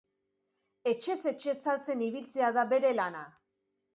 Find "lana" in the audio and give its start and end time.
3.01-3.23